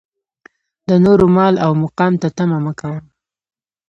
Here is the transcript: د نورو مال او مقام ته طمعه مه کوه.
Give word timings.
د 0.89 0.91
نورو 1.05 1.25
مال 1.35 1.55
او 1.65 1.71
مقام 1.83 2.13
ته 2.21 2.27
طمعه 2.37 2.59
مه 2.65 2.73
کوه. 2.79 2.99